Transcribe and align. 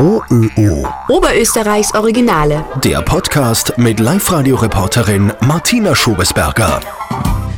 OÖO. 0.00 0.86
Oberösterreichs 1.08 1.92
Originale. 1.92 2.64
Der 2.84 3.02
Podcast 3.02 3.76
mit 3.78 3.98
Live-Radio-Reporterin 3.98 5.32
Martina 5.40 5.92
Schobesberger. 5.96 6.80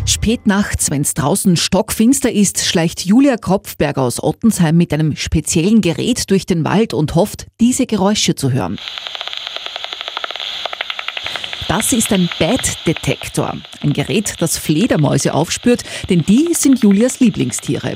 Spät 0.06 0.46
nachts, 0.46 0.90
wenn 0.90 1.02
es 1.02 1.12
draußen 1.12 1.58
stockfinster 1.58 2.32
ist, 2.32 2.64
schleicht 2.64 3.04
Julia 3.04 3.36
Kropfberger 3.36 4.00
aus 4.00 4.22
Ottensheim 4.22 4.74
mit 4.78 4.94
einem 4.94 5.16
speziellen 5.16 5.82
Gerät 5.82 6.30
durch 6.30 6.46
den 6.46 6.64
Wald 6.64 6.94
und 6.94 7.14
hofft, 7.14 7.46
diese 7.60 7.84
Geräusche 7.84 8.34
zu 8.34 8.50
hören. 8.50 8.78
Das 11.70 11.92
ist 11.92 12.12
ein 12.12 12.28
Bat-Detektor, 12.40 13.56
ein 13.80 13.92
Gerät, 13.92 14.34
das 14.40 14.58
Fledermäuse 14.58 15.32
aufspürt, 15.32 15.84
denn 16.08 16.24
die 16.26 16.52
sind 16.52 16.82
Julias 16.82 17.20
Lieblingstiere. 17.20 17.94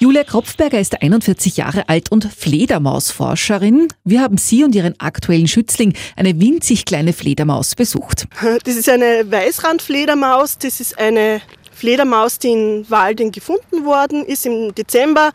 Julia 0.00 0.24
Kropfberger 0.24 0.80
ist 0.80 1.00
41 1.00 1.56
Jahre 1.56 1.88
alt 1.88 2.10
und 2.10 2.24
Fledermausforscherin. 2.24 3.86
Wir 4.02 4.20
haben 4.20 4.36
sie 4.36 4.64
und 4.64 4.74
ihren 4.74 4.98
aktuellen 4.98 5.46
Schützling, 5.46 5.94
eine 6.16 6.40
winzig 6.40 6.86
kleine 6.86 7.12
Fledermaus, 7.12 7.76
besucht. 7.76 8.26
Das 8.64 8.74
ist 8.74 8.88
eine 8.88 9.30
Weißrandfledermaus. 9.30 10.58
Das 10.58 10.80
ist 10.80 10.98
eine 10.98 11.40
Fledermaus, 11.72 12.40
die 12.40 12.48
in 12.48 12.90
Walden 12.90 13.30
gefunden 13.30 13.84
worden 13.84 14.24
ist 14.24 14.44
im 14.44 14.74
Dezember. 14.74 15.30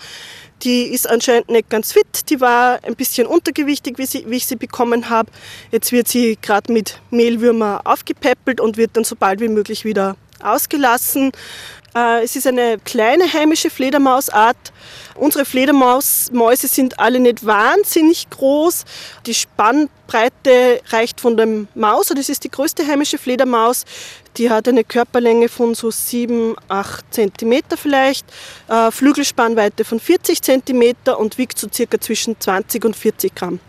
Die 0.63 0.83
ist 0.83 1.09
anscheinend 1.09 1.49
nicht 1.49 1.69
ganz 1.69 1.93
fit. 1.93 2.29
Die 2.29 2.41
war 2.41 2.79
ein 2.83 2.95
bisschen 2.95 3.27
untergewichtig, 3.27 3.97
wie, 3.97 4.05
sie, 4.05 4.25
wie 4.27 4.37
ich 4.37 4.45
sie 4.45 4.55
bekommen 4.55 5.09
habe. 5.09 5.31
Jetzt 5.71 5.91
wird 5.91 6.07
sie 6.07 6.37
gerade 6.41 6.71
mit 6.71 6.99
Mehlwürmer 7.11 7.81
aufgepäppelt 7.85 8.59
und 8.59 8.77
wird 8.77 8.91
dann 8.93 9.03
so 9.03 9.15
bald 9.15 9.39
wie 9.39 9.47
möglich 9.47 9.85
wieder 9.85 10.17
ausgelassen. 10.41 11.31
Äh, 11.95 12.23
es 12.23 12.35
ist 12.35 12.47
eine 12.47 12.77
kleine 12.83 13.31
heimische 13.31 13.69
Fledermausart. 13.69 14.73
Unsere 15.15 15.45
Fledermausmäuse 15.45 16.67
sind 16.67 16.99
alle 16.99 17.19
nicht 17.19 17.45
wahnsinnig 17.45 18.29
groß. 18.29 18.85
Die 19.25 19.33
Spannbreite 19.33 20.81
reicht 20.89 21.19
von 21.19 21.35
dem 21.35 21.67
Maus, 21.75 22.07
das 22.07 22.29
ist 22.29 22.43
die 22.43 22.51
größte 22.51 22.85
heimische 22.85 23.17
Fledermaus. 23.17 23.85
Die 24.39 24.49
hat 24.49 24.69
eine 24.69 24.85
Körperlänge 24.85 25.49
von 25.49 25.75
so 25.75 25.91
7, 25.91 26.55
8 26.69 27.05
cm 27.11 27.61
vielleicht, 27.75 28.25
äh, 28.69 28.89
Flügelspannweite 28.89 29.83
von 29.83 29.99
40 29.99 30.41
cm 30.41 30.95
und 31.17 31.37
wiegt 31.37 31.59
so 31.59 31.67
circa 31.71 31.99
zwischen 31.99 32.39
20 32.39 32.85
und 32.85 32.95
40 32.95 33.35
Gramm. 33.35 33.59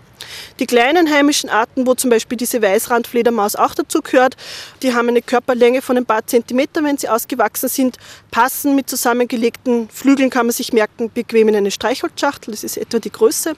Die 0.60 0.66
kleinen 0.66 1.10
heimischen 1.10 1.50
Arten, 1.50 1.88
wo 1.88 1.94
zum 1.94 2.10
Beispiel 2.10 2.38
diese 2.38 2.62
Weißrandfledermaus 2.62 3.56
auch 3.56 3.74
dazu 3.74 4.00
gehört, 4.00 4.36
die 4.82 4.94
haben 4.94 5.08
eine 5.08 5.22
Körperlänge 5.22 5.82
von 5.82 5.96
ein 5.96 6.06
paar 6.06 6.24
Zentimeter, 6.24 6.84
wenn 6.84 6.96
sie 6.96 7.08
ausgewachsen 7.08 7.68
sind, 7.68 7.96
passen 8.30 8.77
mit 8.77 8.88
zusammengelegten 8.88 9.88
Flügeln, 9.88 10.30
kann 10.30 10.46
man 10.46 10.52
sich 10.52 10.72
merken, 10.72 11.10
bequem 11.10 11.48
in 11.48 11.56
eine 11.56 11.72
Streichholzschachtel, 11.72 12.52
das 12.52 12.62
ist 12.62 12.77
etwa 12.77 13.00
die 13.00 13.10
Größe. 13.10 13.56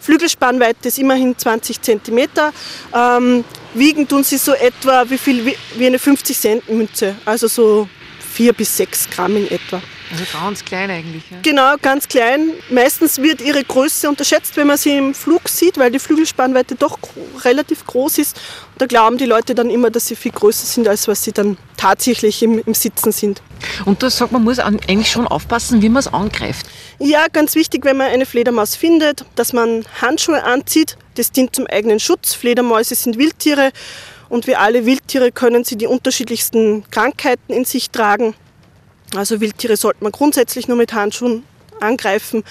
Flügelspannweite 0.00 0.88
ist 0.88 0.98
immerhin 0.98 1.36
20 1.36 1.80
Zentimeter. 1.82 2.52
Ähm, 2.94 3.44
wiegen 3.74 4.08
tun 4.08 4.24
sie 4.24 4.38
so 4.38 4.54
etwa 4.54 5.08
wie 5.08 5.18
viel 5.18 5.54
wie 5.74 5.86
eine 5.86 5.98
50 5.98 6.38
Cent 6.38 6.68
Münze, 6.68 7.14
also 7.24 7.48
so 7.48 7.88
4 8.34 8.52
bis 8.52 8.76
6 8.76 9.10
Gramm 9.10 9.36
in 9.36 9.50
etwa. 9.50 9.82
Also 10.10 10.24
ganz 10.32 10.64
klein 10.64 10.90
eigentlich. 10.90 11.22
Ja? 11.30 11.38
Genau, 11.42 11.74
ganz 11.82 12.08
klein. 12.08 12.52
Meistens 12.70 13.18
wird 13.18 13.40
ihre 13.40 13.62
Größe 13.62 14.08
unterschätzt, 14.08 14.56
wenn 14.56 14.66
man 14.66 14.78
sie 14.78 14.96
im 14.96 15.14
Flug 15.14 15.48
sieht, 15.48 15.76
weil 15.76 15.90
die 15.90 15.98
Flügelspannweite 15.98 16.74
doch 16.76 16.98
relativ 17.44 17.84
groß 17.86 18.18
ist. 18.18 18.36
Und 18.72 18.82
da 18.82 18.86
glauben 18.86 19.18
die 19.18 19.26
Leute 19.26 19.54
dann 19.54 19.70
immer, 19.70 19.90
dass 19.90 20.06
sie 20.06 20.16
viel 20.16 20.32
größer 20.32 20.66
sind, 20.66 20.88
als 20.88 21.08
was 21.08 21.24
sie 21.24 21.32
dann 21.32 21.58
tatsächlich 21.76 22.42
im, 22.42 22.62
im 22.64 22.74
Sitzen 22.74 23.12
sind. 23.12 23.42
Und 23.84 24.02
da 24.02 24.10
sagt 24.10 24.32
man, 24.32 24.44
muss 24.44 24.58
eigentlich 24.58 25.10
schon 25.10 25.26
aufpassen, 25.26 25.82
wie 25.82 25.88
man 25.88 26.00
es 26.00 26.08
angreift. 26.08 26.66
Ja, 26.98 27.26
ganz 27.32 27.54
wichtig, 27.54 27.84
wenn 27.84 27.96
man 27.96 28.08
eine 28.08 28.26
Fledermaus 28.26 28.76
findet, 28.76 29.24
dass 29.34 29.52
man 29.52 29.84
Handschuhe 30.00 30.42
anzieht. 30.42 30.96
Das 31.16 31.32
dient 31.32 31.54
zum 31.54 31.66
eigenen 31.66 32.00
Schutz. 32.00 32.34
Fledermäuse 32.34 32.94
sind 32.94 33.18
Wildtiere 33.18 33.72
und 34.28 34.46
wie 34.46 34.56
alle 34.56 34.86
Wildtiere 34.86 35.32
können 35.32 35.64
sie 35.64 35.76
die 35.76 35.86
unterschiedlichsten 35.86 36.84
Krankheiten 36.90 37.52
in 37.52 37.64
sich 37.64 37.90
tragen. 37.90 38.34
Also 39.14 39.40
Wildtiere 39.40 39.76
sollte 39.76 40.02
man 40.02 40.12
grundsätzlich 40.12 40.68
nur 40.68 40.76
mit 40.76 40.92
Handschuhen 40.92 41.44
angreifen. 41.80 42.44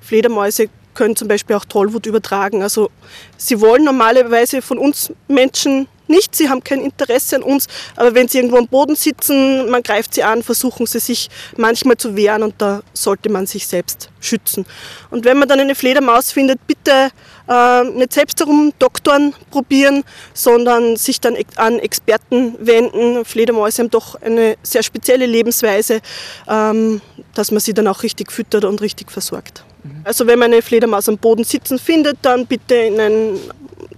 Fledermäuse 0.00 0.68
können 0.94 1.16
zum 1.16 1.28
Beispiel 1.28 1.56
auch 1.56 1.64
Tollwut 1.64 2.06
übertragen. 2.06 2.62
Also 2.62 2.90
sie 3.36 3.60
wollen 3.60 3.84
normalerweise 3.84 4.62
von 4.62 4.78
uns 4.78 5.12
Menschen 5.28 5.88
nicht, 6.06 6.34
sie 6.34 6.48
haben 6.48 6.62
kein 6.62 6.80
Interesse 6.80 7.36
an 7.36 7.42
uns, 7.42 7.66
aber 7.96 8.14
wenn 8.14 8.28
sie 8.28 8.38
irgendwo 8.38 8.58
am 8.58 8.68
Boden 8.68 8.96
sitzen, 8.96 9.70
man 9.70 9.82
greift 9.82 10.14
sie 10.14 10.22
an, 10.22 10.42
versuchen 10.42 10.86
sie 10.86 11.00
sich 11.00 11.30
manchmal 11.56 11.96
zu 11.96 12.16
wehren 12.16 12.42
und 12.42 12.54
da 12.58 12.82
sollte 12.92 13.30
man 13.30 13.46
sich 13.46 13.66
selbst 13.66 14.10
schützen. 14.20 14.66
Und 15.10 15.24
wenn 15.24 15.38
man 15.38 15.48
dann 15.48 15.60
eine 15.60 15.74
Fledermaus 15.74 16.32
findet, 16.32 16.66
bitte 16.66 17.10
äh, 17.48 17.84
nicht 17.84 18.12
selbst 18.12 18.40
herum 18.40 18.72
Doktoren 18.78 19.34
probieren, 19.50 20.04
sondern 20.32 20.96
sich 20.96 21.20
dann 21.20 21.36
an 21.56 21.78
Experten 21.78 22.56
wenden. 22.58 23.24
Fledermäuse 23.24 23.82
haben 23.82 23.90
doch 23.90 24.20
eine 24.20 24.56
sehr 24.62 24.82
spezielle 24.82 25.26
Lebensweise, 25.26 26.00
ähm, 26.48 27.00
dass 27.34 27.50
man 27.50 27.60
sie 27.60 27.74
dann 27.74 27.88
auch 27.88 28.02
richtig 28.02 28.32
füttert 28.32 28.64
und 28.64 28.80
richtig 28.80 29.10
versorgt. 29.10 29.64
Also 30.04 30.26
wenn 30.26 30.38
man 30.38 30.52
eine 30.52 30.62
Fledermaus 30.62 31.08
am 31.08 31.18
Boden 31.18 31.44
sitzen 31.44 31.78
findet, 31.78 32.16
dann 32.22 32.46
bitte 32.46 32.74
in 32.74 32.98
einen 32.98 33.40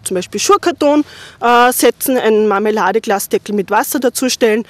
zum 0.06 0.14
Beispiel 0.14 0.40
Schurkarton 0.40 1.04
äh, 1.40 1.72
setzen, 1.72 2.16
einen 2.16 2.48
Marmeladeglasdeckel 2.48 3.54
mit 3.54 3.70
Wasser 3.70 4.00
dazustellen. 4.00 4.64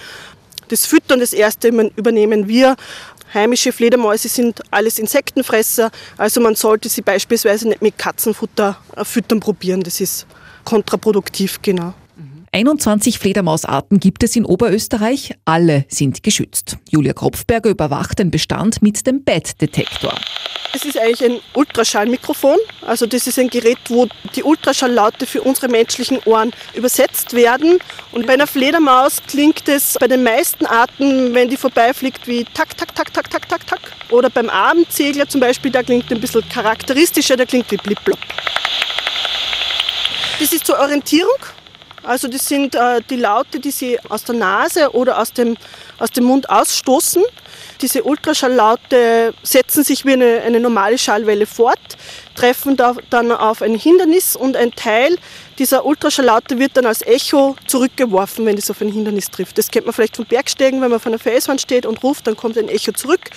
Das 0.69 0.87
Füttern, 0.87 1.21
das 1.21 1.33
erste 1.33 1.69
übernehmen 1.69 2.49
wir. 2.49 2.77
Heimische 3.35 3.73
Fledermäuse 3.73 4.29
sind 4.29 4.63
alles 4.71 4.99
Insektenfresser, 4.99 5.91
also 6.17 6.41
man 6.41 6.55
sollte 6.55 6.89
sie 6.89 7.03
beispielsweise 7.03 7.69
nicht 7.69 7.83
mit 7.83 7.99
Katzenfutter 7.99 8.79
äh, 8.97 9.05
füttern 9.05 9.41
probieren. 9.41 9.83
Das 9.83 10.01
ist 10.01 10.27
kontraproduktiv, 10.65 11.61
genau. 11.61 11.95
21 12.53 13.19
Fledermausarten 13.19 14.01
gibt 14.01 14.23
es 14.23 14.37
in 14.37 14.45
Oberösterreich. 14.45 15.35
Alle 15.45 15.85
sind 15.89 16.23
geschützt. 16.23 16.79
Julia 16.91 17.13
Kropfberger 17.13 17.71
überwacht 17.71 18.19
den 18.19 18.31
Bestand 18.31 18.83
mit 18.83 19.07
dem 19.07 19.25
Bat-Detektor. 19.25 20.15
Es 20.75 20.85
ist 20.85 20.99
eigentlich 20.99 21.25
ein 21.25 21.41
Ultraschallmikrofon. 21.55 22.59
Also 22.87 23.07
das 23.07 23.27
ist 23.27 23.39
ein 23.39 23.49
Gerät, 23.49 23.79
wo 23.89 24.09
die 24.35 24.43
Ultraschalllaute 24.43 25.27
für 25.27 25.43
unsere 25.43 25.69
menschlichen 25.69 26.19
Ohren 26.27 26.53
übersetzt 26.75 27.33
werden. 27.33 27.79
Und 28.13 28.27
bei 28.27 28.35
einer 28.35 28.47
Fledermaus 28.47 29.23
klingt 29.27 29.69
es 29.69 29.97
bei 29.99 30.07
den 30.07 30.23
meisten 30.23 30.67
Arten, 30.67 31.35
wenn 31.35 31.49
die 31.49 31.57
vorbeifliegt, 31.57 32.27
wie 32.27 32.45
tak, 32.45 32.77
tak, 32.77 32.95
tak, 32.95 33.13
tak, 33.13 33.31
tak, 33.31 33.49
tak, 33.49 33.67
tak. 33.67 33.81
Oder 34.11 34.29
beim 34.29 34.51
Abendsegler 34.51 35.29
zum 35.29 35.41
Beispiel, 35.41 35.71
da 35.71 35.83
klingt 35.83 36.11
ein 36.13 36.21
bisschen 36.21 36.47
charakteristischer, 36.49 37.37
der 37.37 37.47
klingt 37.47 37.71
wie 37.71 37.77
blip, 37.77 38.05
blop. 38.05 38.19
Das 40.39 40.53
ist 40.53 40.67
zur 40.67 40.79
Orientierung. 40.79 41.39
Also 42.07 42.29
das 42.29 42.47
sind 42.47 42.77
äh, 42.77 43.01
die 43.11 43.17
Laute, 43.17 43.59
die 43.59 43.73
sie 43.73 43.99
aus 44.09 44.23
der 44.23 44.37
Nase 44.37 44.95
oder 44.95 45.19
aus 45.19 45.33
dem, 45.33 45.57
aus 45.99 46.11
dem 46.11 46.25
Mund 46.25 46.49
ausstoßen. 46.49 47.25
Diese 47.81 48.03
Ultraschalllaute 48.05 49.35
setzen 49.43 49.85
sich 49.85 50.05
wie 50.05 50.15
eine, 50.15 50.43
eine 50.43 50.61
normale 50.61 50.99
Schallwelle 50.99 51.47
fort, 51.47 51.79
treffen 52.35 52.77
da, 52.77 52.95
dann 53.11 53.33
auf 53.33 53.63
ein 53.63 53.75
Hindernis 53.75 54.37
und 54.37 54.57
ein 54.57 54.73
Teil 54.73 55.17
dieser 55.59 55.87
Ultraschalllaute 55.87 56.59
wird 56.59 56.77
dann 56.77 56.85
als 56.85 57.01
Echo 57.01 57.57
zurückgeworfen, 57.67 58.45
wenn 58.45 58.59
es 58.59 58.71
auf 58.71 58.83
ein 58.83 58.93
Hindernis 58.93 59.31
trifft. 59.31 59.57
Das 59.57 59.71
kennt 59.71 59.87
man 59.87 59.95
vielleicht 59.95 60.17
vom 60.17 60.27
Bergsteigen, 60.27 60.83
wenn 60.83 60.91
man 60.91 60.99
auf 60.99 61.07
einer 61.07 61.19
Felswand 61.19 61.63
steht 61.63 61.87
und 61.87 62.03
ruft, 62.03 62.27
dann 62.27 62.37
kommt 62.37 62.59
ein 62.59 62.69
Echo 62.69 62.93
zurück. 62.93 63.31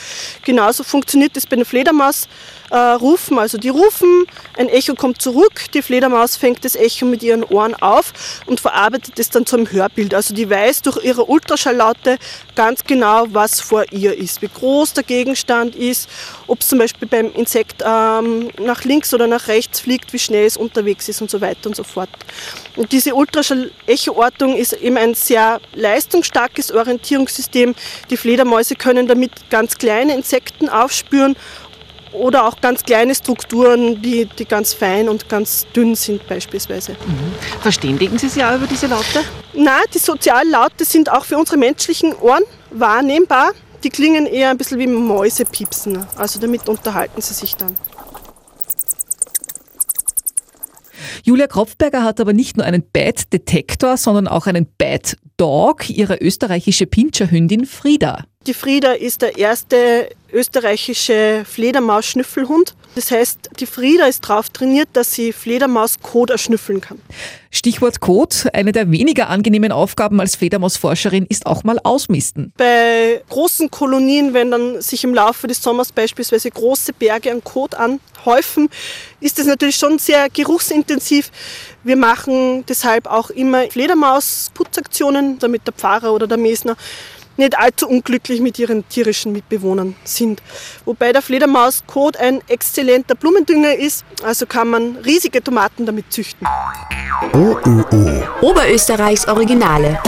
Genauso 0.44 0.83
funktioniert 0.83 1.38
das 1.38 1.47
bei 1.47 1.56
einer 1.56 1.63
Fledermaus. 1.63 2.27
Äh, 2.71 2.75
also 2.75 3.57
die 3.57 3.69
rufen, 3.69 4.25
ein 4.57 4.67
Echo 4.67 4.95
kommt 4.95 5.21
zurück, 5.21 5.71
die 5.73 5.81
Fledermaus 5.81 6.35
fängt 6.35 6.66
das 6.66 6.75
Echo 6.75 7.06
mit 7.06 7.23
ihren 7.23 7.44
Ohren 7.44 7.73
auf 7.75 8.13
und 8.45 8.59
verarbeitet 8.59 9.17
es 9.17 9.29
dann 9.29 9.45
zum 9.45 9.71
Hörbild. 9.71 10.13
Also 10.13 10.33
die 10.33 10.50
weiß 10.50 10.81
durch 10.81 11.03
ihre 11.03 11.25
Ultraschalllaute 11.25 12.17
ganz 12.56 12.83
genau, 12.83 13.27
was 13.29 13.61
vor 13.61 13.85
ihr 13.91 14.17
ist, 14.17 14.28
wie 14.41 14.47
groß 14.47 14.94
der 14.94 15.03
Gegenstand 15.03 15.75
ist, 15.75 16.09
ob 16.47 16.62
es 16.62 16.67
zum 16.67 16.79
Beispiel 16.79 17.07
beim 17.07 17.31
Insekt 17.34 17.84
ähm, 17.85 18.50
nach 18.59 18.84
links 18.84 19.13
oder 19.13 19.28
nach 19.28 19.47
rechts 19.47 19.79
fliegt, 19.79 20.13
wie 20.13 20.19
schnell 20.19 20.45
es 20.45 20.57
unterwegs 20.57 21.09
ist 21.09 21.21
und 21.21 21.30
so 21.30 21.42
weiter 21.42 21.68
und 21.68 21.75
so 21.75 21.83
fort. 21.83 22.09
Und 22.75 22.92
diese 22.92 23.15
Ultraschall-Echo-Ortung 23.15 24.56
ist 24.56 24.74
eben 24.74 24.98
ein 24.98 25.13
sehr 25.13 25.59
leistungsstarkes 25.74 26.71
Orientierungssystem. 26.71 27.75
Die 28.09 28.18
Fledermäuse 28.18 28.75
können 28.75 29.07
damit 29.07 29.31
ganz 29.50 29.77
kleine 29.77 30.15
Insekten 30.15 30.69
aufspüren 30.69 31.36
oder 32.12 32.45
auch 32.48 32.59
ganz 32.62 32.83
kleine 32.83 33.13
Strukturen, 33.13 34.01
die, 34.01 34.25
die 34.25 34.45
ganz 34.45 34.74
fein 34.74 35.09
und 35.09 35.30
ganz 35.30 35.68
dünn 35.75 35.95
sind 35.95 36.27
beispielsweise. 36.27 36.94
Mhm. 36.94 37.33
Verständigen 37.62 38.18
Sie 38.18 38.30
sich 38.30 38.44
auch 38.44 38.56
über 38.56 38.68
diese 38.68 38.88
Laute? 38.88 39.24
Nein, 39.54 39.83
die 39.94 40.00
Soziallaute 40.00 40.86
sind 40.86 41.12
auch 41.12 41.25
für 41.25 41.38
unsere 41.38 41.57
menschlichen 41.57 42.15
Ohren 42.15 42.44
wahrnehmbar. 42.71 43.51
Die 43.84 43.90
klingen 43.90 44.26
eher 44.26 44.50
ein 44.50 44.58
bisschen 44.58 44.80
wie 44.80 44.88
Mäusepiepsen. 44.88 46.06
Also 46.16 46.40
damit 46.40 46.68
unterhalten 46.68 47.22
sie 47.22 47.34
sich 47.34 47.56
dann. 47.56 47.76
Julia 51.24 51.48
Kropfberger 51.48 52.04
hat 52.04 52.20
aber 52.20 52.34
nicht 52.34 52.58
nur 52.58 52.66
einen 52.66 52.84
Bad-Detektor, 52.92 53.98
sondern 53.98 54.28
auch 54.28 54.48
einen 54.48 54.68
Bad 54.78 55.16
Dog, 55.38 55.90
ihre 55.90 56.18
österreichische 56.18 56.86
Pinscherhündin 56.86 57.66
Frieda. 57.66 58.26
Die 58.47 58.53
Frieda 58.53 58.94
ist 58.94 59.21
der 59.21 59.38
erste 59.38 60.09
österreichische 60.31 61.44
Fledermaus-Schnüffelhund. 61.45 62.74
Das 62.95 63.12
heißt, 63.12 63.50
die 63.59 63.65
Frieda 63.65 64.06
ist 64.06 64.30
darauf 64.30 64.50
trainiert, 64.50 64.88
dass 64.94 65.12
sie 65.13 65.33
Fledermaus-Kot 65.33 66.30
erschnüffeln 66.30 66.80
kann. 66.80 67.01
Stichwort 67.51 68.00
Kot. 68.00 68.47
Eine 68.53 68.71
der 68.71 68.89
weniger 68.91 69.27
angenehmen 69.30 69.74
Aufgaben 69.74 70.21
als 70.21 70.38
Fledermausforscherin 70.38 71.25
ist 71.27 71.45
auch 71.45 71.65
mal 71.65 71.80
ausmisten. 71.83 72.53
Bei 72.56 73.21
großen 73.27 73.69
Kolonien, 73.69 74.33
wenn 74.33 74.51
dann 74.51 74.81
sich 74.81 75.03
im 75.03 75.13
Laufe 75.13 75.47
des 75.47 75.62
Sommers 75.62 75.92
beispielsweise 75.92 76.50
große 76.50 76.94
Berge 76.94 77.31
an 77.31 77.44
Kot 77.44 77.75
anhäufen, 77.75 78.69
ist 79.19 79.38
das 79.38 79.47
natürlich 79.47 79.75
schon 79.75 80.00
sehr 80.00 80.30
geruchsintensiv. 80.30 81.30
Wir 81.83 81.97
machen 81.97 82.65
deshalb 82.68 83.06
auch 83.06 83.31
immer 83.31 83.69
Fledermausputzaktionen, 83.69 85.39
damit 85.39 85.68
der 85.68 85.74
Pfarrer 85.74 86.13
oder 86.13 86.25
der 86.25 86.38
Mesner 86.38 86.77
nicht 87.39 87.57
allzu 87.57 87.88
unglücklich 87.89 88.39
mit 88.39 88.59
ihren 88.59 88.88
tierischen 88.88 89.31
Mitbewohnern 89.31 89.95
sind. 90.03 90.44
Wobei 90.86 91.12
der 91.12 91.24
Fledermauskot 91.24 92.18
ein 92.18 92.41
exzellenter 92.47 93.15
Blumendünger 93.15 93.75
ist, 93.75 94.06
also 94.24 94.45
kann 94.45 94.68
man 94.68 94.97
riesige 94.97 95.44
Tomaten 95.44 95.88
damit 95.88 96.13
züchten. 96.13 96.47
OÖO. 97.33 97.86
Oberösterreichs 98.41 99.27
Originale. 99.27 100.00